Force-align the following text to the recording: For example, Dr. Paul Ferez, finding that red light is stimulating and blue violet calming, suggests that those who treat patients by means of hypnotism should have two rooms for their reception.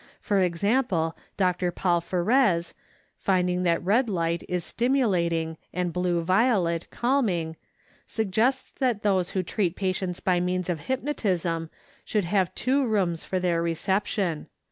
For 0.19 0.39
example, 0.41 1.15
Dr. 1.37 1.69
Paul 1.71 2.01
Ferez, 2.01 2.73
finding 3.19 3.61
that 3.61 3.85
red 3.85 4.09
light 4.09 4.41
is 4.49 4.63
stimulating 4.63 5.59
and 5.71 5.93
blue 5.93 6.23
violet 6.23 6.89
calming, 6.89 7.55
suggests 8.07 8.71
that 8.79 9.03
those 9.03 9.29
who 9.37 9.43
treat 9.43 9.75
patients 9.75 10.19
by 10.19 10.39
means 10.39 10.69
of 10.71 10.87
hypnotism 10.89 11.69
should 12.03 12.25
have 12.25 12.55
two 12.55 12.83
rooms 12.83 13.23
for 13.25 13.39
their 13.39 13.61
reception. 13.61 14.47